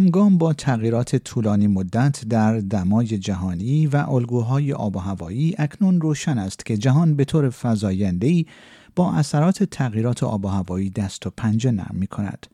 همگام 0.00 0.38
با 0.38 0.52
تغییرات 0.52 1.16
طولانی 1.16 1.66
مدت 1.66 2.24
در 2.28 2.58
دمای 2.58 3.06
جهانی 3.06 3.86
و 3.86 3.96
الگوهای 3.96 4.72
آب 4.72 4.96
و 4.96 4.98
هوایی 4.98 5.54
اکنون 5.58 6.00
روشن 6.00 6.38
است 6.38 6.66
که 6.66 6.76
جهان 6.76 7.16
به 7.16 7.24
طور 7.24 7.50
فزاینده‌ای 7.50 8.46
با 8.96 9.12
اثرات 9.12 9.64
تغییرات 9.64 10.22
آب 10.22 10.44
و 10.44 10.48
هوایی 10.48 10.90
دست 10.90 11.26
و 11.26 11.30
پنجه 11.36 11.70
نرم 11.70 11.96
می 11.98 12.06
کند. 12.06 12.46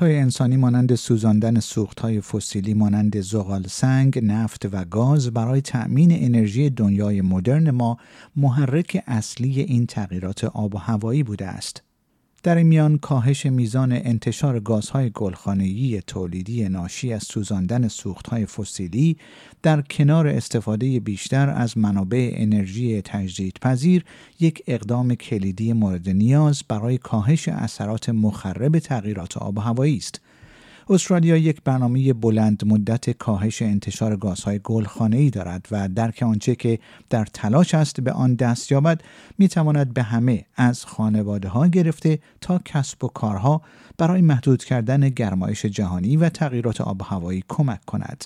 انسانی 0.00 0.56
مانند 0.56 0.94
سوزاندن 0.94 1.60
سوخت 1.60 2.00
های 2.00 2.20
فسیلی 2.20 2.74
مانند 2.74 3.20
زغال 3.20 3.66
سنگ، 3.66 4.24
نفت 4.24 4.66
و 4.72 4.84
گاز 4.84 5.30
برای 5.30 5.60
تأمین 5.60 6.12
انرژی 6.12 6.70
دنیای 6.70 7.20
مدرن 7.20 7.70
ما 7.70 7.96
محرک 8.36 9.02
اصلی 9.06 9.60
این 9.60 9.86
تغییرات 9.86 10.44
آب 10.44 10.74
و 10.74 10.78
هوایی 10.78 11.22
بوده 11.22 11.46
است. 11.46 11.89
در 12.42 12.56
این 12.56 12.66
میان 12.66 12.98
کاهش 12.98 13.46
میزان 13.46 13.92
انتشار 13.92 14.60
گازهای 14.60 15.10
گلخانه‌ای 15.14 16.02
تولیدی 16.06 16.68
ناشی 16.68 17.12
از 17.12 17.22
سوزاندن 17.22 17.88
سوختهای 17.88 18.46
فسیلی 18.46 19.16
در 19.62 19.82
کنار 19.82 20.26
استفاده 20.26 21.00
بیشتر 21.00 21.50
از 21.50 21.78
منابع 21.78 22.30
انرژی 22.34 23.02
تجدیدپذیر 23.02 24.04
یک 24.40 24.62
اقدام 24.66 25.14
کلیدی 25.14 25.72
مورد 25.72 26.08
نیاز 26.08 26.62
برای 26.68 26.98
کاهش 26.98 27.48
اثرات 27.48 28.08
مخرب 28.08 28.78
تغییرات 28.78 29.36
آب 29.36 29.58
و 29.58 29.60
هوایی 29.60 29.96
است. 29.96 30.20
استرالیا 30.92 31.36
یک 31.36 31.62
برنامه 31.64 32.12
بلند 32.12 32.62
مدت 32.66 33.10
کاهش 33.10 33.62
انتشار 33.62 34.16
گازهای 34.16 34.60
ای 35.12 35.30
دارد 35.30 35.68
و 35.70 35.88
درک 35.88 36.22
آنچه 36.22 36.54
که 36.54 36.78
در 37.10 37.24
تلاش 37.24 37.74
است 37.74 38.00
به 38.00 38.12
آن 38.12 38.34
دست 38.34 38.72
یابد 38.72 39.02
می 39.38 39.48
تواند 39.48 39.94
به 39.94 40.02
همه 40.02 40.44
از 40.56 40.84
خانواده 40.84 41.48
ها 41.48 41.66
گرفته 41.66 42.18
تا 42.40 42.60
کسب 42.64 43.04
و 43.04 43.08
کارها 43.08 43.62
برای 43.98 44.20
محدود 44.20 44.64
کردن 44.64 45.08
گرمایش 45.08 45.66
جهانی 45.66 46.16
و 46.16 46.28
تغییرات 46.28 46.80
آب 46.80 47.02
هوایی 47.04 47.44
کمک 47.48 47.84
کند. 47.84 48.24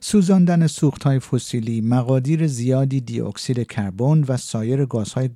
سوزاندن 0.00 0.66
های 1.04 1.18
فسیلی 1.18 1.80
مقادیر 1.80 2.46
زیادی 2.46 3.00
دی 3.00 3.20
اکسید 3.20 3.66
کربن 3.66 4.24
و 4.28 4.36
سایر 4.36 4.86
گازهای 4.86 5.30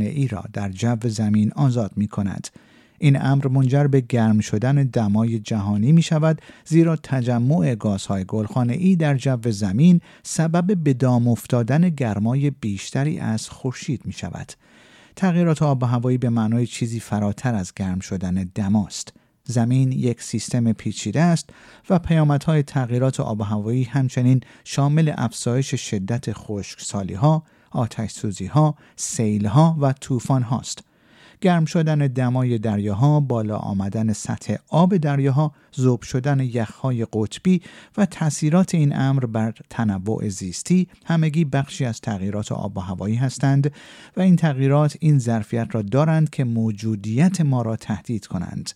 ای 0.00 0.28
را 0.28 0.44
در 0.52 0.68
جو 0.68 0.96
زمین 1.08 1.52
آزاد 1.52 1.92
می 1.96 2.08
کند 2.08 2.48
این 2.98 3.22
امر 3.22 3.48
منجر 3.48 3.86
به 3.86 4.00
گرم 4.00 4.40
شدن 4.40 4.74
دمای 4.74 5.38
جهانی 5.38 5.92
می 5.92 6.02
شود 6.02 6.42
زیرا 6.64 6.96
تجمع 6.96 7.74
گازهای 7.74 8.24
گلخانه 8.24 8.72
ای 8.72 8.96
در 8.96 9.14
جو 9.14 9.50
زمین 9.50 10.00
سبب 10.22 10.76
به 10.76 10.94
دام 10.94 11.28
افتادن 11.28 11.88
گرمای 11.88 12.50
بیشتری 12.50 13.18
از 13.18 13.48
خورشید 13.48 14.06
می 14.06 14.12
شود. 14.12 14.52
تغییرات 15.16 15.62
آب 15.62 15.82
و 15.82 15.86
هوایی 15.86 16.18
به 16.18 16.30
معنای 16.30 16.66
چیزی 16.66 17.00
فراتر 17.00 17.54
از 17.54 17.74
گرم 17.74 18.00
شدن 18.00 18.50
دماست. 18.54 19.12
زمین 19.44 19.92
یک 19.92 20.22
سیستم 20.22 20.72
پیچیده 20.72 21.20
است 21.20 21.50
و 21.90 21.98
پیامدهای 21.98 22.62
تغییرات 22.62 23.20
آب 23.20 23.40
و 23.40 23.44
هوایی 23.44 23.84
همچنین 23.84 24.40
شامل 24.64 25.12
افزایش 25.16 25.74
شدت 25.74 26.32
خشکسالی 26.32 27.14
ها، 27.14 27.42
آتش 27.70 28.10
سوزی 28.10 28.46
ها، 28.46 28.74
سیل 28.96 29.46
ها 29.46 29.76
و 29.80 29.92
طوفان 29.92 30.42
هاست. 30.42 30.85
گرم 31.40 31.64
شدن 31.64 31.98
دمای 31.98 32.58
دریاها، 32.58 33.20
بالا 33.20 33.56
آمدن 33.56 34.12
سطح 34.12 34.54
آب 34.68 34.96
دریاها، 34.96 35.52
ذوب 35.80 36.02
شدن 36.02 36.40
یخهای 36.40 37.06
قطبی 37.12 37.62
و 37.96 38.06
تاثیرات 38.06 38.74
این 38.74 38.96
امر 38.96 39.26
بر 39.26 39.54
تنوع 39.70 40.28
زیستی 40.28 40.88
همگی 41.04 41.44
بخشی 41.44 41.84
از 41.84 42.00
تغییرات 42.00 42.52
آب 42.52 42.76
و 42.76 42.80
هوایی 42.80 43.16
هستند 43.16 43.72
و 44.16 44.20
این 44.20 44.36
تغییرات 44.36 44.96
این 45.00 45.18
ظرفیت 45.18 45.68
را 45.72 45.82
دارند 45.82 46.30
که 46.30 46.44
موجودیت 46.44 47.40
ما 47.40 47.62
را 47.62 47.76
تهدید 47.76 48.26
کنند. 48.26 48.72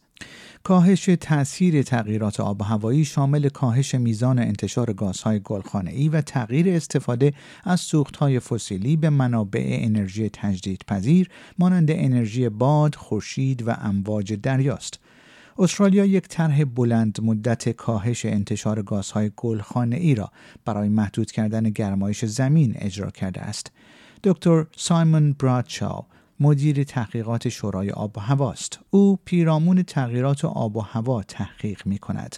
کاهش 0.63 1.05
تاثیر 1.05 1.83
تغییرات 1.83 2.41
آب 2.41 2.61
و 2.61 2.65
هوایی 2.65 3.05
شامل 3.05 3.49
کاهش 3.49 3.95
میزان 3.95 4.39
انتشار 4.39 4.93
گازهای 4.93 5.41
گلخانه‌ای 5.45 6.09
و 6.09 6.21
تغییر 6.21 6.69
استفاده 6.69 7.33
از 7.65 7.81
سوختهای 7.81 8.41
فسیلی 8.41 8.97
به 8.97 9.11
منابع 9.11 9.65
انرژی 9.67 10.31
تجدیدپذیر 10.33 11.28
مانند 11.59 11.91
انرژی 11.91 12.49
باد، 12.49 12.94
خورشید 12.94 13.69
و 13.69 13.71
امواج 13.71 14.33
دریاست. 14.33 15.00
استرالیا 15.59 16.05
یک 16.05 16.28
طرح 16.28 16.65
بلند 16.65 17.19
مدت 17.23 17.69
کاهش 17.69 18.25
انتشار 18.25 18.83
گازهای 18.83 19.31
گلخانه‌ای 19.37 20.15
را 20.15 20.31
برای 20.65 20.89
محدود 20.89 21.31
کردن 21.31 21.62
گرمایش 21.62 22.25
زمین 22.25 22.75
اجرا 22.78 23.11
کرده 23.11 23.41
است. 23.41 23.73
دکتر 24.25 24.67
سایمون 24.77 25.33
برادشاو 25.33 26.05
مدیر 26.41 26.84
تحقیقات 26.84 27.49
شورای 27.49 27.91
آب 27.91 28.17
و 28.17 28.21
هواست. 28.21 28.78
او 28.91 29.19
پیرامون 29.25 29.83
تغییرات 29.83 30.45
آب 30.45 30.77
و 30.77 30.81
هوا 30.81 31.23
تحقیق 31.23 31.87
می 31.87 31.99
کند. 31.99 32.37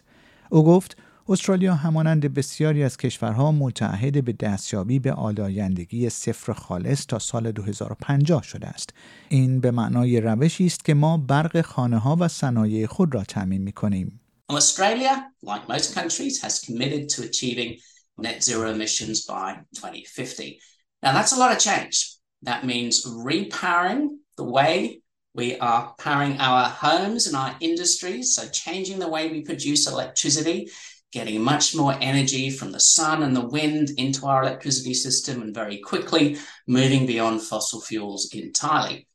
او 0.51 0.65
گفت 0.65 0.97
استرالیا 1.29 1.75
همانند 1.75 2.35
بسیاری 2.35 2.83
از 2.85 2.97
کشورها 2.97 3.53
متعهد 3.53 4.25
به 4.25 4.33
دستیابی 4.33 4.99
به 4.99 5.13
آلایندگی 5.13 6.11
صفر 6.11 6.53
خالص 6.53 7.07
تا 7.07 7.19
سال 7.19 7.53
2050 7.53 8.43
شده 8.43 8.67
است. 8.67 8.91
این 9.29 9.61
به 9.61 9.71
معنای 9.71 10.21
روشی 10.21 10.67
است 10.67 10.85
که 10.85 10.95
ما 10.95 11.17
برق 11.17 11.61
خانه 11.61 11.99
ها 11.99 12.17
و 12.21 12.29
صنایع 12.29 12.87
خود 12.87 13.15
را 13.15 13.25
تعمین 13.25 13.63
می 13.63 13.73
کنیم. 13.73 14.21
Australia, 14.53 15.15
like 15.47 15.67
most 15.69 15.95
countries, 15.95 16.43
has 16.43 16.61
committed 16.61 17.09
to 17.09 17.23
achieving 17.23 17.79
net 18.19 18.43
zero 18.43 18.71
emissions 18.71 19.25
by 19.27 19.49
2050. 19.81 20.59
Now 21.03 21.13
that's 21.13 21.33
a 21.33 21.39
lot 21.39 21.53
of 21.53 21.59
change. 21.59 22.12
That 22.44 22.66
means 22.66 23.06
repowering 23.06 24.18
the 24.38 24.44
way 24.44 25.02
we 25.34 25.58
are 25.60 25.94
powering 26.00 26.40
our 26.40 26.66
homes 26.68 27.28
and 27.28 27.36
our 27.36 27.56
industries. 27.60 28.34
So, 28.36 28.48
changing 28.48 29.00
the 29.00 29.10
way 29.10 29.30
we 29.30 29.42
produce 29.42 29.88
electricity, 29.88 30.70
getting 31.12 31.44
much 31.44 31.76
more 31.76 31.96
energy 32.02 32.50
from 32.50 32.72
the 32.72 32.80
sun 32.80 33.24
and 33.24 33.36
the 33.36 33.48
wind 33.48 33.92
into 33.98 34.26
our 34.26 34.42
electricity 34.44 34.94
system, 34.94 35.42
and 35.42 35.54
very 35.54 35.78
quickly 35.78 36.38
moving 36.68 37.06
beyond 37.06 37.42
fossil 37.42 37.82
fuels 37.82 38.24
entirely. 38.34 39.08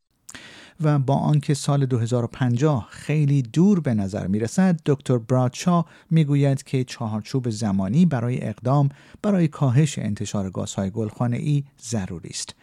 و 0.81 0.99
با 0.99 1.15
آنکه 1.15 1.55
سال 1.55 1.87
2050 1.87 2.89
خیلی 2.91 3.43
دور 3.43 3.81
به 3.81 3.95
نظر 3.95 4.27
می 4.27 4.39
رسد 4.39 4.81
دکتر 4.87 5.19
برادشا 5.19 5.85
می 6.11 6.25
گوید 6.25 6.63
که 6.63 6.85
چهارچوب 6.85 7.51
زمانی 7.51 8.07
برای 8.07 8.43
اقدام 8.43 8.89
برای 9.23 9.49
کاهش 9.49 9.99
انتشار 9.99 10.51
گازهای 10.51 10.91
گلخانه 10.91 11.37
ای 11.37 11.65
ضروری 11.83 12.29
است 12.29 12.55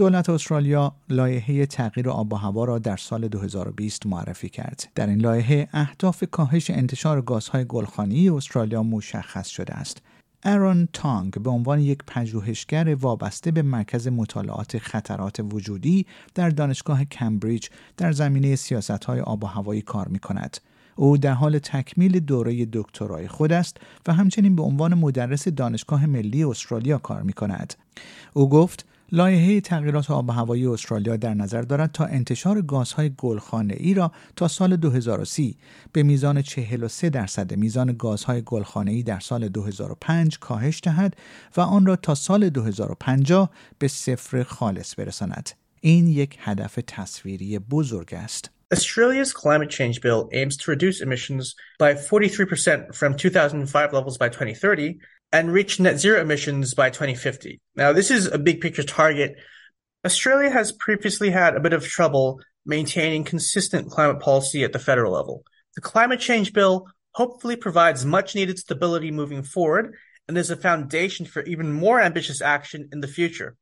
دولت 0.00 0.30
استرالیا 0.30 0.94
لایحه 1.08 1.66
تغییر 1.66 2.10
آب 2.10 2.32
و 2.32 2.36
هوا 2.36 2.64
را 2.64 2.78
در 2.78 2.96
سال 2.96 3.28
2020 3.28 4.06
معرفی 4.06 4.48
کرد. 4.48 4.88
در 4.94 5.06
این 5.06 5.20
لایحه 5.20 5.68
اهداف 5.72 6.24
کاهش 6.30 6.70
انتشار 6.70 7.22
گازهای 7.22 7.64
گلخانی 7.68 8.30
استرالیا 8.30 8.82
مشخص 8.82 9.48
شده 9.48 9.74
است. 9.74 10.02
ارون 10.42 10.88
تانگ 10.92 11.42
به 11.42 11.50
عنوان 11.50 11.80
یک 11.80 11.98
پژوهشگر 12.06 12.94
وابسته 12.94 13.50
به 13.50 13.62
مرکز 13.62 14.08
مطالعات 14.08 14.78
خطرات 14.78 15.40
وجودی 15.52 16.06
در 16.34 16.50
دانشگاه 16.50 17.04
کمبریج 17.04 17.66
در 17.96 18.12
زمینه 18.12 18.56
سیاست 18.56 19.04
های 19.04 19.20
آب 19.20 19.44
و 19.44 19.46
هوایی 19.46 19.82
کار 19.82 20.08
می 20.08 20.18
کند. 20.18 20.56
او 20.96 21.18
در 21.18 21.32
حال 21.32 21.58
تکمیل 21.58 22.20
دوره 22.20 22.66
دکترای 22.72 23.28
خود 23.28 23.52
است 23.52 23.76
و 24.06 24.12
همچنین 24.12 24.56
به 24.56 24.62
عنوان 24.62 24.94
مدرس 24.94 25.48
دانشگاه 25.48 26.06
ملی 26.06 26.44
استرالیا 26.44 26.98
کار 26.98 27.22
می 27.22 27.32
کند. 27.32 27.74
او 28.32 28.48
گفت 28.48 28.86
لایحه 29.12 29.60
تغییرات 29.60 30.10
آب 30.10 30.28
و 30.28 30.32
هوایی 30.32 30.66
استرالیا 30.66 31.16
در 31.16 31.34
نظر 31.34 31.62
دارد 31.62 31.92
تا 31.92 32.04
انتشار 32.04 32.62
گازهای 32.62 33.10
گلخانه 33.18 33.74
ای 33.78 33.94
را 33.94 34.12
تا 34.36 34.48
سال 34.48 34.76
2030 34.76 35.56
به 35.92 36.02
میزان 36.02 36.42
43 36.42 37.10
درصد 37.10 37.54
میزان 37.54 37.96
گازهای 37.98 38.42
گلخانه 38.46 38.90
ای 38.90 39.02
در 39.02 39.20
سال 39.20 39.48
2005 39.48 40.38
کاهش 40.38 40.80
دهد 40.84 41.16
و 41.56 41.60
آن 41.60 41.86
را 41.86 41.96
تا 41.96 42.14
سال 42.14 42.48
2050 42.48 43.50
به 43.78 43.88
صفر 43.88 44.42
خالص 44.42 44.94
برساند. 44.98 45.50
این 45.80 46.08
یک 46.08 46.36
هدف 46.40 46.78
تصویری 46.86 47.58
بزرگ 47.58 48.14
است. 48.14 48.50
Australia's 48.74 49.32
climate 49.32 49.70
change 49.70 50.00
bill 50.00 50.28
aims 50.32 50.56
to 50.56 50.70
reduce 50.70 51.00
emissions 51.00 51.56
by 51.80 51.92
43% 51.94 52.94
from 52.94 53.16
2005 53.16 53.92
levels 53.92 54.16
by 54.16 54.28
2030 54.28 55.00
and 55.32 55.52
reach 55.52 55.78
net 55.78 55.98
zero 55.98 56.20
emissions 56.20 56.74
by 56.74 56.90
2050. 56.90 57.60
Now, 57.76 57.92
this 57.92 58.10
is 58.10 58.26
a 58.26 58.38
big 58.38 58.60
picture 58.60 58.82
target. 58.82 59.36
Australia 60.04 60.50
has 60.50 60.72
previously 60.72 61.30
had 61.30 61.54
a 61.54 61.60
bit 61.60 61.72
of 61.72 61.86
trouble 61.86 62.40
maintaining 62.66 63.24
consistent 63.24 63.90
climate 63.90 64.20
policy 64.20 64.64
at 64.64 64.72
the 64.72 64.78
federal 64.78 65.12
level. 65.12 65.42
The 65.74 65.80
climate 65.80 66.20
change 66.20 66.52
bill 66.52 66.86
hopefully 67.12 67.56
provides 67.56 68.04
much 68.04 68.34
needed 68.34 68.58
stability 68.58 69.10
moving 69.10 69.42
forward 69.42 69.94
and 70.28 70.36
is 70.36 70.50
a 70.50 70.56
foundation 70.56 71.26
for 71.26 71.42
even 71.42 71.72
more 71.72 72.00
ambitious 72.00 72.40
action 72.40 72.88
in 72.92 73.00
the 73.00 73.08
future. 73.08 73.56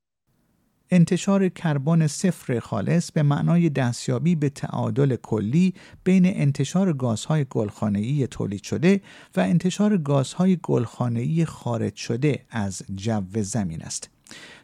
انتشار 0.90 1.48
کربن 1.48 2.06
صفر 2.06 2.60
خالص 2.60 3.12
به 3.12 3.22
معنای 3.22 3.70
دستیابی 3.70 4.34
به 4.34 4.48
تعادل 4.48 5.16
کلی 5.16 5.74
بین 6.04 6.26
انتشار 6.26 6.92
گازهای 6.92 7.46
گلخانه‌ای 7.50 8.26
تولید 8.26 8.62
شده 8.62 9.00
و 9.36 9.40
انتشار 9.40 9.98
گازهای 9.98 10.58
گلخانه‌ای 10.62 11.44
خارج 11.44 11.94
شده 11.94 12.44
از 12.50 12.82
جو 12.94 13.42
زمین 13.42 13.82
است. 13.82 14.10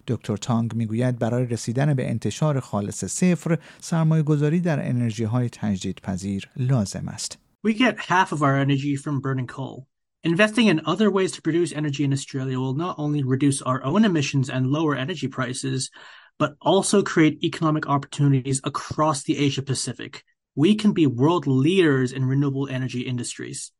دکتر 0.06 0.36
تانگ 0.36 0.74
می‌گوید 0.74 1.18
برای 1.18 1.46
رسیدن 1.46 1.94
به 1.94 2.10
انتشار 2.10 2.60
خالص 2.60 3.04
صفر 3.04 3.58
سرمایه 3.80 4.22
گذاری 4.22 4.60
در 4.60 4.88
انرژی 4.88 5.24
های 5.24 5.48
تجدید 5.48 6.00
پذیر 6.02 6.48
لازم 6.56 7.08
است. 7.08 7.38
We 7.66 7.70
get 7.70 7.98
half 7.98 8.32
of 8.32 8.42
our 8.42 8.56
energy 8.66 8.96
from 8.96 9.20
burning 9.20 9.46
coal. 9.46 9.93
Investing 10.24 10.68
in 10.68 10.80
other 10.86 11.10
ways 11.10 11.32
to 11.32 11.42
produce 11.42 11.74
energy 11.74 12.02
in 12.02 12.10
Australia 12.10 12.58
will 12.58 12.72
not 12.72 12.94
only 12.98 13.22
reduce 13.22 13.60
our 13.60 13.84
own 13.84 14.06
emissions 14.06 14.48
and 14.48 14.66
lower 14.66 14.96
energy 14.96 15.28
prices, 15.28 15.90
but 16.38 16.54
also 16.62 17.02
create 17.02 17.44
economic 17.44 17.86
opportunities 17.86 18.58
across 18.64 19.22
the 19.24 19.36
Asia 19.36 19.60
Pacific. 19.60 20.24
We 20.56 20.76
can 20.76 20.92
be 20.92 21.06
world 21.06 21.46
leaders 21.46 22.10
in 22.10 22.24
renewable 22.24 22.68
energy 22.68 23.02
industries. 23.02 23.72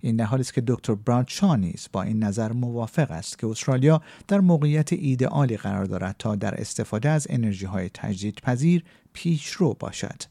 این 0.00 0.16
در 0.16 0.24
حالی 0.24 0.40
است 0.40 0.54
که 0.54 0.62
دکتر 0.66 0.94
برادشا 0.94 1.56
نیز 1.56 1.88
با 1.92 2.02
این 2.02 2.24
نظر 2.24 2.52
موافق 2.52 3.10
است 3.10 3.38
که 3.38 3.46
استرالیا 3.46 4.02
در 4.28 4.40
موقعیت 4.40 4.92
ایدئالی 4.92 5.56
قرار 5.56 5.84
دارد 5.84 6.16
تا 6.18 6.36
در 6.36 6.60
استفاده 6.60 7.08
از 7.08 7.26
انرژی 7.30 7.66
های 7.66 7.90
تجدیدپذیر 7.94 8.84
پیشرو 9.12 9.74
باشد. 9.74 10.22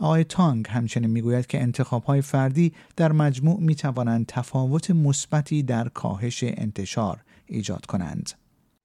آقای 0.00 0.24
تانگ 0.24 0.66
همچنین 0.68 1.10
می‌گوید 1.10 1.46
که 1.46 1.60
انتخاب 1.60 2.04
های 2.04 2.22
فردی 2.22 2.72
در 2.96 3.12
مجموع 3.12 3.60
می 3.60 3.74
توانند 3.74 4.26
تفاوت 4.26 4.90
مثبتی 4.90 5.62
در 5.62 5.88
کاهش 5.88 6.44
انتشار 6.44 7.24
ایجاد 7.46 7.86
کنند. 7.86 8.30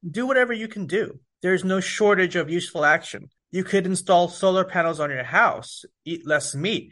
Do 0.06 0.27
whatever 0.27 0.53
you 0.53 0.67
can 0.67 0.85
do. 0.85 1.19
There 1.41 1.56
is 1.57 1.63
no 1.63 1.79
shortage 1.79 2.35
of 2.35 2.50
useful 2.50 2.83
action. 2.97 3.21
You 3.57 3.63
could 3.63 3.85
install 3.94 4.27
solar 4.27 4.65
panels 4.75 5.00
on 5.00 5.09
your 5.17 5.27
house, 5.41 5.71
eat 6.12 6.21
less 6.33 6.47
meat, 6.65 6.85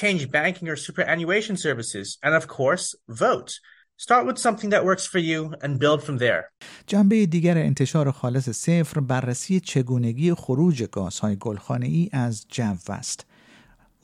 change 0.00 0.22
banking 0.38 0.68
or 0.72 0.76
superannuation 0.88 1.56
services, 1.66 2.06
and 2.24 2.32
of 2.40 2.44
course, 2.58 2.86
vote. 3.24 3.50
Start 4.06 4.24
with 4.28 4.38
something 4.46 4.70
that 4.74 4.84
works 4.90 5.06
for 5.12 5.20
you 5.30 5.40
and 5.62 5.78
build 5.78 6.00
from 6.02 6.16
there. 6.18 6.42
جنبه 6.86 7.26
دیگر 7.26 7.58
انتشار 7.58 8.10
خالص 8.10 8.48
صفر 8.50 9.00
بررسی 9.00 9.60
چگونگی 9.60 10.34
خروج 10.34 10.82
گازهای 10.82 11.36
گلخانه‌ای 11.36 12.08
از 12.12 12.46
جو 12.48 12.74
است. 12.88 13.26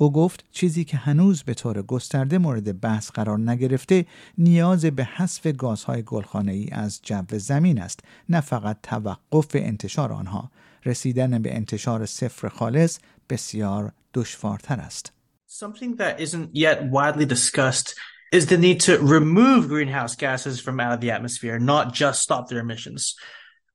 او 0.02 0.12
گفت 0.12 0.44
چیزی 0.52 0.84
که 0.84 0.96
هنوز 0.96 1.43
به 1.43 1.54
طور 1.54 1.82
گسترده 1.82 2.38
مورد 2.38 2.81
بحث 2.81 3.10
قرار 3.10 3.38
نگرفته 3.38 4.06
نیاز 4.38 4.84
به 4.84 5.04
حذف 5.04 5.46
گازهای 5.46 6.02
گلخانه‌ای 6.02 6.69
از 6.72 7.00
جو 7.02 7.38
زمین 7.38 7.82
است 7.82 8.00
نه 8.28 8.40
فقط 8.40 8.76
توقف 8.82 9.50
انتشار 9.54 10.12
آنها 10.12 10.50
رسیدن 10.84 11.43
به 11.43 11.56
انتشار 11.56 12.06
صفر 12.06 12.49
خالص 12.49 12.99
بسیار 13.31 13.93
دشوارتر 14.14 14.81
است 14.81 15.12
Something 15.49 15.96
that 15.96 16.20
isn't 16.20 16.48
yet 16.52 16.78
widely 16.90 17.26
discussed 17.26 17.94
is 18.32 18.46
the 18.46 18.58
need 18.58 18.81
to 18.81 18.93
remove 19.16 19.69
greenhouse 19.69 20.14
gases 20.16 20.60
from 20.60 20.81
out 20.81 20.94
of 20.94 21.00
the 21.00 21.12
atmosphere, 21.16 21.58
not 21.58 21.94
just 21.94 22.22
stop 22.22 22.48
their 22.48 22.62
emissions. 22.66 23.14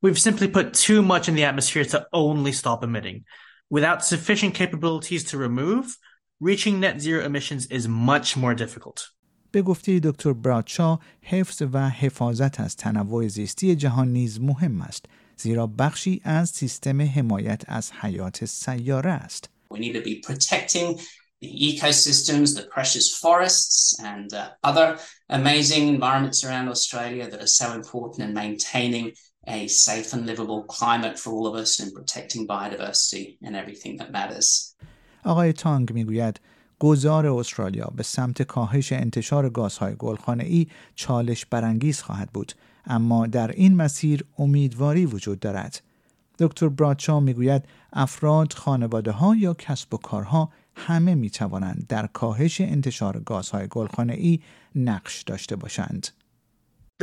We've 0.02 0.20
simply 0.28 0.48
put 0.48 0.74
too 0.88 1.02
much 1.02 1.30
in 1.30 1.36
the 1.36 1.48
atmosphere 1.52 1.86
to 1.94 2.08
only 2.12 2.52
stop 2.52 2.84
emitting. 2.84 3.18
Without 3.70 4.04
sufficient 4.14 4.54
capabilities 4.62 5.24
to 5.30 5.38
remove, 5.48 5.86
reaching 6.41 6.81
net 6.81 7.01
zero 7.01 7.25
emissions 7.25 7.67
is 7.67 7.87
much 7.89 8.37
more 8.37 8.55
difficult. 8.55 9.13
به 9.53 9.63
گفته 9.63 10.01
دکتر 10.01 10.33
برادشا 10.33 10.99
حفظ 11.23 11.63
و 11.73 11.91
حفاظت 11.91 12.61
از 12.61 12.77
تنوع 12.77 13.29
زیستی 13.29 13.77
جهان 13.77 14.09
نیز 14.09 14.41
مهم 14.41 14.81
است 14.81 15.07
زیرا 15.37 15.67
بخشی 15.67 16.21
از 16.25 16.51
سیستم 16.51 17.03
حمایت 17.03 17.63
از 17.67 17.93
حیات 17.93 18.45
سیاره 18.45 19.11
است. 19.11 19.49
We 19.75 19.79
need 19.79 19.95
to 19.95 20.05
be 20.05 20.21
protecting 20.29 21.01
the 21.43 21.51
ecosystems, 21.71 22.55
the 22.55 22.67
precious 22.77 23.07
forests, 23.23 23.99
and 23.99 24.33
uh, 24.33 24.51
other 24.63 24.99
amazing 25.29 25.89
environments 25.89 26.45
around 26.45 26.69
Australia 26.69 27.29
that 27.31 27.41
are 27.41 27.55
so 27.63 27.73
important 27.81 28.21
in 28.27 28.33
maintaining 28.33 29.07
a 29.49 29.67
safe 29.67 30.13
and 30.13 30.25
livable 30.25 30.63
climate 30.79 31.19
for 31.19 31.31
all 31.33 31.47
of 31.49 31.55
us 31.63 31.81
and 31.81 31.93
protecting 31.93 32.47
biodiversity 32.47 33.39
and 33.45 33.57
everything 33.57 33.97
that 33.97 34.13
matters. 34.13 34.77
آقای 35.28 35.54
تانگ 35.54 35.94
می‌گوید 35.94 36.40
گذار 36.80 37.28
استرالیا 37.28 37.92
به 37.96 38.04
سمت 38.04 38.42
کاهش 38.42 38.92
انتشار 38.92 39.50
گازهای 39.50 39.96
گلخانه‌ای 39.96 40.68
چالش 40.96 41.46
برانگیز 41.46 42.02
خواهد 42.02 42.30
بود 42.34 42.54
اما 42.86 43.28
در 43.28 43.52
این 43.52 43.76
مسیر 43.76 44.26
امیدواری 44.38 45.06
وجود 45.06 45.40
دارد 45.40 45.82
دکتر 46.40 46.70
برادشا 46.70 47.20
می‌گوید 47.20 47.64
افراد 47.94 48.54
خانواده 48.54 49.12
ها 49.12 49.36
یا 49.36 49.54
کسب 49.54 49.94
و 49.94 49.98
کارها 49.98 50.50
همه 50.76 51.16
می 51.16 51.30
توانند 51.30 51.86
در 51.90 52.08
کاهش 52.08 52.62
انتشار 52.62 53.20
گازهای 53.20 53.68
گلخانه‌ای 53.68 54.40
نقش 54.76 55.22
داشته 55.22 55.56
باشند. 55.56 56.08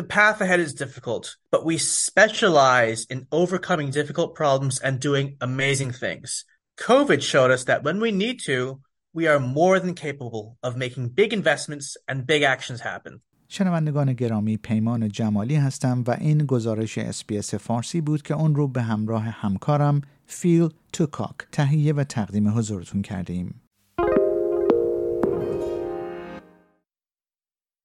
The 0.00 0.02
path 0.02 0.40
ahead 0.40 0.60
is 0.60 0.74
difficult, 0.74 1.36
but 1.52 1.64
we 1.64 1.78
specialize 1.78 3.00
in 3.14 3.20
overcoming 3.30 3.90
difficult 3.90 4.34
problems 4.34 4.80
and 4.80 4.98
doing 4.98 5.36
amazing 5.40 5.92
things. 5.92 6.44
COVID 6.77 7.21
showed 7.21 7.51
us 7.51 7.63
that 7.65 7.83
when 7.83 7.99
we 7.99 8.11
need 8.11 8.39
to, 8.45 8.79
we 9.13 9.27
are 9.27 9.39
more 9.39 9.79
than 9.79 9.93
capable 9.93 10.57
of 10.63 10.77
making 10.77 11.09
big 11.09 11.33
investments 11.33 11.97
and 12.07 12.25
big 12.25 12.43
actions 12.43 12.81
happen. 12.81 13.21
شنوندگان 13.51 14.13
گرامی 14.13 14.57
پیمان 14.57 15.07
جمالی 15.07 15.55
هستم 15.55 16.03
و 16.07 16.11
این 16.11 16.45
گزارش 16.45 16.97
اسپیس 16.97 17.53
فارسی 17.55 18.01
بود 18.01 18.21
که 18.21 18.33
اون 18.33 18.55
رو 18.55 18.67
به 18.67 18.81
همراه 18.81 19.23
همکارم 19.23 20.01
فیل 20.25 20.69
توکاک 20.93 21.35
تهیه 21.51 21.93
و 21.93 22.03
تقدیم 22.03 22.57
حضورتون 22.57 23.01
کردیم. 23.01 23.61